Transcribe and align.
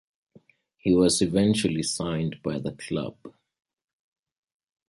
He 0.79 0.95
was 0.95 1.21
eventually 1.21 1.83
signed 1.83 2.41
by 2.41 2.57
the 2.57 2.71
club. 2.71 3.17